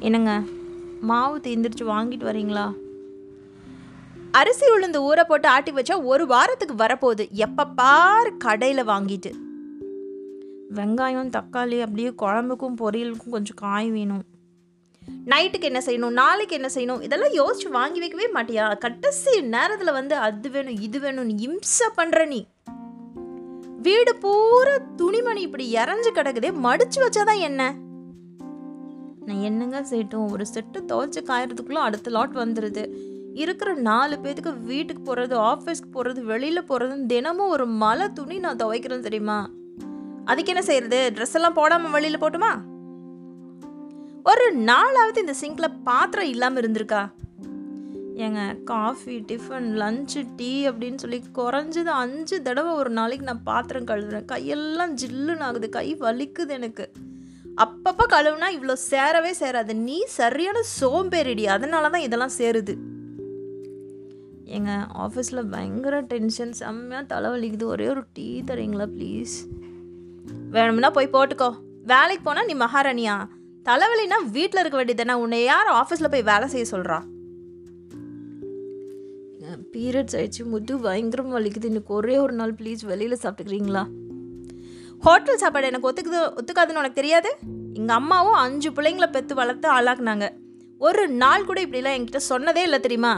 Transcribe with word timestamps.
என்னங்க? 0.00 0.42
மாவு 1.00 1.38
தீந்துருச்சு 1.38 1.84
வாங்கிட்டு 1.84 2.24
வரீங்களா? 2.24 2.72
அரிசி 4.30 4.66
உளுந்து 4.66 4.98
ஊற 4.98 5.24
போட்டு 5.24 5.48
ஆட்டி 5.48 5.72
வச்சா 5.72 6.04
ஒரு 6.04 6.26
வாரத்துக்கு 6.26 6.74
வரப்போகுது. 6.84 7.30
எப்போ 7.30 7.64
பாரு 7.64 8.36
கடையில் 8.36 8.86
வாங்கிட்டு. 8.86 9.32
வெங்காயம் 10.74 11.30
தக்காளி 11.30 11.80
அப்படியே 11.80 12.08
குழம்புக்கும் 12.08 12.76
பொரியலுக்கும் 12.78 13.30
கொஞ்சம் 13.30 13.56
காய் 13.56 13.90
வேணும். 13.90 14.22
நைட்டுக்கு 15.26 15.60
என்ன 15.60 15.82
செய்யணும்? 15.86 16.12
நாளைக்கு 16.12 16.54
என்ன 16.54 16.68
செய்யணும்? 16.74 17.02
இதெல்லாம் 17.02 17.30
யோசிச்சு 17.30 17.68
வாங்கி 17.68 17.98
வைக்கவே 17.98 18.32
மாட்டியா? 18.32 18.78
கடைசி 18.78 19.40
நேரத்தில் 19.40 19.92
வந்து 19.92 20.14
அது 20.14 20.50
வேணும் 20.50 20.80
இது 20.80 20.98
வேணும்னு 20.98 21.22
நீ 21.22 21.34
இம்சை 21.38 21.88
பண்ணுற 21.96 22.26
நீ. 22.26 22.46
வீடு 23.82 24.16
பூரா 24.16 24.78
துணிமணி 24.96 25.40
இப்படி 25.40 25.74
இறஞ்சு 25.74 26.12
கிடக்குதே 26.12 26.52
மடிச்சு 26.62 27.08
வச்சாதான் 27.08 27.38
என்ன? 27.38 27.74
நான் 29.30 29.40
என்னங்க 29.40 29.80
செய்யட்டும்? 29.80 30.30
ஒரு 30.30 30.44
செட்டு 30.54 30.78
துவைச்சி 30.78 31.18
காயறதுக்குள்ளே 31.20 31.82
அடுத்த 31.86 32.10
லாட் 32.10 32.34
வந்துடுது 32.34 32.94
இருக்கிற 33.34 33.74
நாலு 33.74 34.18
பேத்துக்கு 34.22 34.62
வீட்டுக்கு 34.62 35.02
போகிறது 35.02 35.38
ஆஃபீஸ்க்கு 35.40 35.90
போகிறது 35.92 36.24
வெளியில் 36.24 36.62
போகிறதுன்னு 36.62 37.06
தினமும் 37.06 37.48
ஒரு 37.48 37.66
மலை 37.66 38.12
துணி 38.12 38.38
நான் 38.38 38.56
துவைக்கிறேன் 38.56 39.00
தெரியுமா? 39.00 39.50
அதுக்கு 40.24 40.52
என்ன 40.52 40.64
செய்யறது? 40.64 41.12
ட்ரெஸ் 41.14 41.32
எல்லாம் 41.32 41.52
போடாமல் 41.52 41.90
வெளியில் 41.90 42.20
போட்டுமா? 42.20 42.60
ஒரு 44.24 44.56
நாளாவது 44.56 45.16
இந்த 45.16 45.32
சிங்கில் 45.32 45.78
பாத்திரம் 45.84 46.26
இல்லாமல் 46.26 46.62
இருந்திருக்கா? 46.62 47.10
ஏங்க 48.16 48.64
காஃபி 48.64 49.18
டிஃபன் 49.18 49.68
லஞ்சு 49.82 50.26
டீ 50.36 50.68
அப்படின்னு 50.68 50.94
சொல்லி 50.94 51.22
குறைஞ்சது 51.34 51.84
அஞ்சு 51.84 52.42
தடவை 52.42 52.72
ஒரு 52.72 52.90
நாளைக்கு 52.90 53.26
நான் 53.26 53.42
பாத்திரம் 53.42 53.84
கழுவுறேன். 53.84 54.28
கையெல்லாம் 54.32 54.94
ஜில்லுன்னு 55.02 55.40
ஆகுது. 55.40 55.68
கை 55.68 55.96
வலிக்குது 56.00 56.48
எனக்கு. 56.48 56.92
அப்பப்போ 57.56 58.04
கழுவுனா 58.08 58.46
இவ்வளோ 58.56 58.76
சேரவே 58.90 59.32
சேராது. 59.40 59.74
நீ 59.74 60.04
சரியான 60.06 60.60
சோம்பேறிடி. 60.80 61.44
அதனால 61.44 61.88
தான் 61.88 62.00
இதெல்லாம் 62.00 62.36
சேருது. 62.38 62.76
ஏங்க 64.44 64.70
ஆஃபீஸில் 64.98 65.50
பயங்கர 65.50 66.00
டென்ஷன். 66.00 66.52
செம்மையாக 66.52 67.20
தலைவலிக்குது. 67.20 67.62
ஒரே 67.62 67.88
ஒரு 67.88 68.04
டீ 68.12 68.42
தரீங்களா 68.42 68.88
ப்ளீஸ்? 68.96 69.34
வேணும்னா 70.50 70.90
போய் 70.90 71.08
போட்டுக்கோ. 71.12 71.54
வேலைக்கு 71.82 72.24
போனால் 72.24 72.46
நீ 72.46 72.54
மகாராணியா? 72.54 73.28
தலைவலினா 73.64 74.30
வீட்டில் 74.30 74.60
இருக்க 74.60 74.84
வேண்டியதுதானே. 74.84 75.12
உன்னை 75.12 75.44
யார் 75.44 75.66
ஆஃபீஸில் 75.66 76.10
போய் 76.10 76.22
வேலை 76.22 76.48
செய்ய 76.48 76.66
சொல்கிறா 76.70 77.18
பீரியட்ஸ் 79.72 80.16
ஆயிடுச்சு. 80.16 80.44
முது 80.44 80.78
பயங்கரமாக 80.78 81.40
வலிக்குது. 81.40 81.64
இன்னைக்கு 81.64 81.94
ஒரே 81.94 82.18
ஒரு 82.18 82.32
நாள் 82.32 82.52
ப்ளீஸ். 82.52 82.82
வெளியில் 82.82 83.18
சாப்பிட்டுக்கிறீங்களா? 83.22 83.86
ஹோட்டல் 85.04 85.36
சாப்பாடு 85.36 85.66
எனக்கு 85.66 85.88
ஒத்துக்குது 85.90 86.18
ஒத்துக்காதுன்னு 86.38 86.80
உனக்கு 86.82 86.98
தெரியாது? 87.00 87.30
எங்கள் 87.74 87.96
அம்மாவும் 87.96 88.32
அஞ்சு 88.32 88.70
பிள்ளைங்களை 88.70 89.06
பெற்று 89.06 89.34
வளர்த்து 89.34 89.68
ஆளாக்குனாங்க. 89.72 90.26
ஒரு 90.78 91.08
நாள் 91.08 91.44
கூட 91.44 91.62
இப்படிலாம் 91.64 91.96
என்கிட்ட 91.96 92.20
சொன்னதே 92.28 92.56
இல்லை 92.56 92.80
தெரியுமா? 92.80 93.12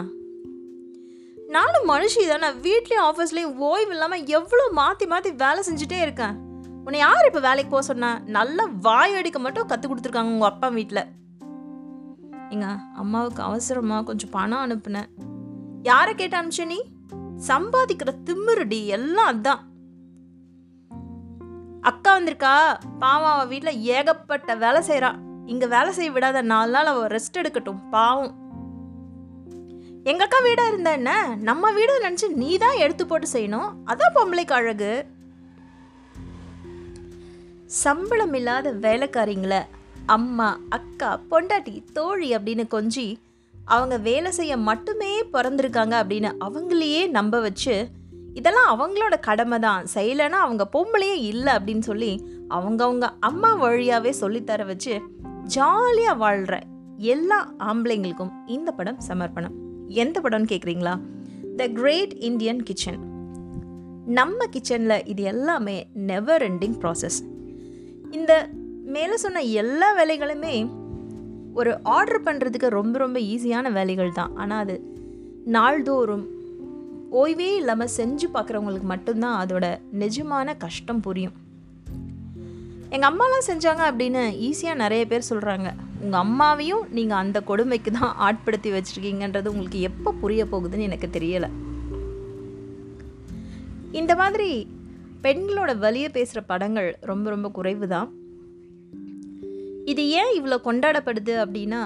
நானும் 1.48 1.88
மனுஷி 1.88 2.28
தானே 2.28 2.48
வீட்லேயும் 2.66 3.06
ஆஃபீஸ்லேயும் 3.08 3.56
ஓய்வு 3.56 3.90
இல்லாமல் 3.90 4.26
எவ்வளோ 4.26 4.68
மாற்றி 4.72 5.06
மாற்றி 5.06 5.30
வேலை 5.30 5.62
செஞ்சுட்டே 5.68 5.98
இருக்கேன். 6.02 6.36
உன்னை 6.84 7.00
யார் 7.00 7.26
இப்போ 7.26 7.40
வேலைக்கு 7.40 7.70
போக 7.70 7.82
சொன்னா? 7.82 8.18
நல்லா 8.36 8.64
வாய் 8.80 9.14
அடிக்க 9.14 9.38
மட்டும் 9.38 9.66
கற்றுக் 9.66 9.92
கொடுத்துருக்காங்க 9.92 10.34
உங்கள் 10.36 10.48
அப்பா 10.48 10.68
வீட்டில் 10.68 11.04
எங்க 12.50 12.66
அம்மாவுக்கு 12.94 13.42
அவசரமாக 13.42 14.04
கொஞ்சம் 14.04 14.30
பணம் 14.30 14.64
அனுப்புனேன். 14.64 15.10
யாரை 15.82 16.14
கேட்டு 16.14 16.36
அனுப்பிச்ச 16.36 16.66
நீ? 16.66 16.80
சம்பாதிக்கிற 17.48 18.10
திமிருடி 18.24 18.86
எல்லாம் 18.86 19.30
அதான். 19.32 19.62
அக்கா 21.82 22.18
வந்திருக்கா? 22.18 22.54
பாவம் 22.98 23.32
அவள் 23.32 23.46
வீட்டில் 23.46 23.80
ஏகப்பட்ட 23.80 24.54
வேலை 24.54 24.80
செய்கிறா 24.88 25.10
இங்கே 25.46 25.66
வேலை 25.66 25.92
செய்ய 25.92 26.10
விடாத 26.10 26.42
நாலு 26.42 26.70
நாள் 26.70 26.86
அவள் 26.86 27.10
ரெஸ்ட் 27.10 27.38
எடுக்கட்டும் 27.40 27.88
பாவம். 27.90 28.34
எங்கள் 30.04 30.26
அக்கா 30.26 30.38
வீடாக 30.42 30.68
இருந்தா 30.68 30.92
என்ன? 30.92 31.12
நம்ம 31.36 31.72
வீடு 31.72 32.08
நினச்சி 32.08 32.28
நீ 32.32 32.56
தான் 32.56 32.76
எடுத்து 32.76 33.06
போட்டு 33.06 33.28
செய்யணும். 33.32 33.72
அதான் 33.86 34.14
பொம்பளைக்கு 34.14 34.52
அழகு. 34.52 35.06
சம்பளம் 37.66 38.34
இல்லாத 38.34 38.72
வேலைக்காரிங்கள 38.72 39.66
அம்மா 40.06 40.60
அக்கா 40.68 41.20
பொண்டாட்டி 41.30 41.84
தோழி 41.92 42.36
அப்படின்னு 42.36 42.66
கொஞ்சி 42.70 43.18
அவங்க 43.64 43.96
வேலை 43.98 44.30
செய்ய 44.30 44.56
மட்டுமே 44.56 45.22
பிறந்திருக்காங்க 45.22 45.94
அப்படின்னு 46.02 46.30
அவங்களையே 46.40 47.10
நம்ப 47.10 47.40
வச்சு 47.40 47.74
இதெல்லாம் 48.34 48.70
அவங்களோட 48.72 49.14
கடமை 49.20 49.58
தான். 49.58 49.86
செய்யலைன்னா 49.94 50.38
அவங்க 50.44 50.64
பொம்பளையே 50.76 51.16
இல்லை 51.30 51.52
அப்படின்னு 51.54 51.84
சொல்லி 51.90 52.12
அவங்கவுங்க 52.48 53.08
அம்மா 53.20 53.54
வழியாகவே 53.54 54.12
சொல்லித்தர 54.20 54.66
வச்சு 54.66 54.94
ஜாலியாக 55.44 56.18
வாழ்கிற 56.18 56.58
எல்லா 56.96 57.38
ஆம்பளைங்களுக்கும் 57.58 58.32
இந்த 58.46 58.70
படம் 58.72 59.00
சமர்ப்பணம். 59.08 59.54
எந்த 60.02 60.16
படம்னு 60.20 60.50
கேட்குறீங்களா 60.52 60.94
த 61.56 61.68
கிரேட் 61.68 62.14
இந்தியன் 62.28 62.62
கிச்சன் 62.62 63.00
நம்ம 64.06 64.46
கிச்சனில் 64.46 65.06
இது 65.06 65.22
எல்லாமே 65.22 65.76
நெவர் 65.94 66.42
எண்டிங் 66.42 66.78
ப்ராசஸ் 66.82 67.18
இந்த 68.10 68.32
மேலே 68.84 69.16
சொன்ன 69.16 69.42
எல்லா 69.62 69.88
வேலைகளுமே 69.98 70.54
ஒரு 71.54 71.72
ஆர்டர் 71.96 72.22
பண்ணுறதுக்கு 72.22 72.68
ரொம்ப 72.78 72.98
ரொம்ப 72.98 73.18
ஈஸியான 73.20 73.72
வேலைகள் 73.72 74.12
தான். 74.12 74.32
ஆனால் 74.36 74.58
அது 74.58 74.76
நாள்தோறும் 75.44 76.24
ஓய்வே 77.20 77.48
இல்லாமல் 77.56 77.94
செஞ்சு 77.96 78.26
பார்க்குறவங்களுக்கு 78.34 78.88
மட்டும்தான் 78.92 79.38
அதோட 79.42 79.64
நிஜமான 79.92 80.56
கஷ்டம் 80.56 81.00
புரியும். 81.00 81.34
எங்கள் 82.90 83.10
அம்மாலாம் 83.10 83.46
செஞ்சாங்க 83.46 83.82
அப்படின்னு 83.90 84.22
ஈஸியாக 84.48 84.74
நிறைய 84.74 85.06
பேர் 85.06 85.28
சொல்கிறாங்க 85.30 85.68
உங்கள் 86.04 86.20
அம்மாவையும் 86.20 86.84
நீங்கள் 86.90 87.18
அந்த 87.18 87.40
கொடுமைக்கு 87.40 87.90
தான் 87.90 88.14
ஆட்படுத்தி 88.18 88.70
வச்சுருக்கீங்கன்றது 88.72 89.46
உங்களுக்கு 89.46 89.80
எப்போ 89.80 90.12
புரிய 90.12 90.44
போகுதுன்னு 90.44 90.88
எனக்கு 90.90 91.10
தெரியலை. 91.18 91.50
இந்த 94.00 94.14
மாதிரி 94.14 94.50
பெண்களோட 95.22 95.78
வலியை 95.78 96.08
பேசுகிற 96.08 96.40
படங்கள் 96.42 96.90
ரொம்ப 97.00 97.30
ரொம்ப 97.30 97.48
குறைவு 97.48 97.88
தான் 97.88 98.08
இது 99.84 100.02
ஏன் 100.20 100.32
இவ்வளோ 100.38 100.58
கொண்டாடப்படுது 100.64 101.34
அப்படின்னா 101.44 101.82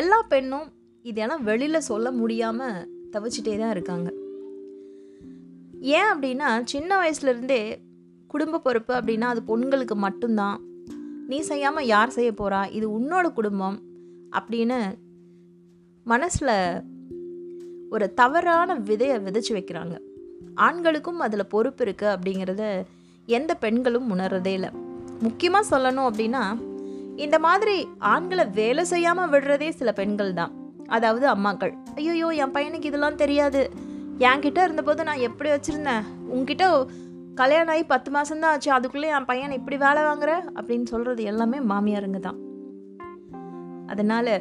எல்லா 0.00 0.18
பெண்ணும் 0.28 0.68
இதெல்லாம் 1.04 1.42
வெளியில் 1.42 1.86
சொல்ல 1.90 2.10
முடியாமல் 2.12 2.78
தவிச்சிட்டே 3.12 3.58
தான் 3.58 3.70
இருக்காங்க. 3.70 4.08
ஏன் 5.80 6.08
அப்படின்னா 6.12 6.48
சின்ன 6.64 6.90
வயசுலேருந்தே 7.02 7.60
குடும்ப 8.26 8.58
பொறுப்பு 8.58 8.94
அப்படின்னா 8.94 9.26
அது 9.32 9.42
பொண்களுக்கு 9.50 9.94
மட்டும்தான். 9.94 10.58
நீ 11.30 11.40
செய்யாமல் 11.40 11.86
யார் 11.86 12.14
செய்ய 12.16 12.32
போகிறா 12.32 12.60
இது 12.70 12.86
உன்னோட 12.98 13.32
குடும்பம் 13.32 13.78
அப்படின்னு 14.38 14.78
மனசில் 16.06 16.82
ஒரு 17.90 18.14
தவறான 18.14 18.74
விதையை 18.74 19.16
விதைச்சி 19.26 19.52
வைக்கிறாங்க. 19.54 19.96
ஆண்களுக்கும் 20.54 21.20
அதில் 21.20 21.50
பொறுப்பு 21.54 21.84
இருக்குது 21.84 22.14
அப்படிங்கிறத 22.14 22.84
எந்த 23.26 23.54
பெண்களும் 23.54 24.10
உணர்றதே 24.14 24.52
இல்லை. 24.58 24.70
முக்கியமாக 25.22 25.70
சொல்லணும் 25.72 26.08
அப்படின்னா 26.10 26.42
இந்த 27.16 27.38
மாதிரி 27.38 27.76
ஆண்களை 27.98 28.44
வேலை 28.58 28.84
செய்யாமல் 28.84 29.30
விடுறதே 29.30 29.68
சில 29.68 29.92
பெண்கள் 29.92 30.34
தான் 30.34 30.52
அதாவது 30.88 31.26
அம்மாக்கள். 31.28 31.72
ஐயோயோ 31.96 32.28
என் 32.34 32.54
பையனுக்கு 32.56 32.90
இதெல்லாம் 32.90 33.20
தெரியாது. 33.24 33.62
என்கிட்ட 34.18 34.60
இருந்தபோது 34.62 35.04
நான் 35.04 35.24
எப்படி 35.28 35.50
வச்சுருந்தேன்? 35.50 36.04
உங்ககிட்ட 36.28 36.86
கல்யாணம் 37.34 37.72
ஆகி 37.74 37.84
பத்து 37.84 38.10
மாதம்தான் 38.10 38.52
ஆச்சு. 38.52 38.70
அதுக்குள்ளே 38.72 39.08
என் 39.08 39.24
பையனை 39.24 39.56
இப்படி 39.56 39.76
வேலை 39.76 40.02
வாங்குற? 40.02 40.32
அப்படின்னு 40.54 40.84
சொல்கிறது 40.84 41.22
எல்லாமே 41.22 41.58
மாமியாருங்க 41.58 42.20
தான். 42.20 42.38
அதனால் 43.86 44.32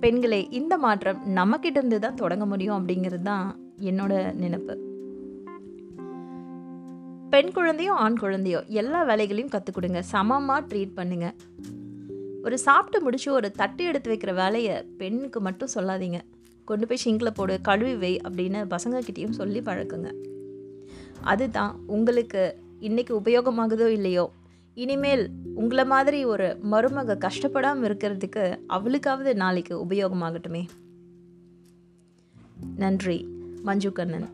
பெண்களே 0.00 0.48
இந்த 0.50 0.78
மாற்றம் 0.78 1.18
நம்மக்கிட்ட 1.34 1.80
இருந்து 1.80 1.98
தான் 1.98 2.14
தொடங்க 2.14 2.46
முடியும் 2.46 2.78
அப்படிங்கிறது 2.78 3.22
தான் 3.22 3.44
என்னோட 3.80 4.34
நினைப்பு. 4.34 4.74
பெண் 7.30 7.52
குழந்தையோ 7.52 7.92
ஆண் 7.92 8.16
குழந்தையோ 8.16 8.60
எல்லா 8.66 9.02
வேலைகளையும் 9.02 9.50
கற்றுக் 9.50 9.74
கொடுங்க. 9.74 10.02
சமமாக 10.02 10.66
ட்ரீட் 10.70 10.96
பண்ணுங்கள் 10.96 11.36
ஒரு 12.42 12.58
சாப்பிட்டு 12.58 13.00
முடிச்சு 13.00 13.32
ஒரு 13.32 13.50
தட்டு 13.50 13.84
எடுத்து 13.84 14.14
வைக்கிற 14.14 14.34
வேலையை 14.34 14.82
பெண்ணுக்கு 14.82 15.40
மட்டும் 15.40 15.68
சொல்லாதீங்க. 15.74 16.20
கொண்டு 16.64 16.86
போய் 16.86 16.98
ஷிங்கில் 17.04 17.34
போடு 17.34 17.60
கழுவி 17.60 17.94
வை 17.94 18.20
அப்படின்னு 18.28 18.60
பசங்கக்கிட்டேயும் 18.70 19.38
சொல்லி 19.40 19.60
பழக்குங்க. 19.60 20.14
அதுதான் 21.20 21.80
உங்களுக்கு 21.86 22.58
இன்றைக்கி 22.80 23.12
உபயோகமாகுதோ 23.24 23.86
இல்லையோ. 23.86 24.32
இனிமேல் 24.74 25.30
உங்களை 25.54 25.84
மாதிரி 25.84 26.24
ஒரு 26.24 26.58
மருமக 26.72 27.18
கஷ்டப்படாமல் 27.18 27.86
இருக்கிறதுக்கு 27.90 28.44
அவளுக்காவது 28.68 29.34
நாளைக்கு 29.34 29.84
உபயோகமாகட்டுமே. 29.84 30.68
நன்றி 32.76 33.28
மஞ்சு 33.62 33.92
கண்ணன் 33.92 34.28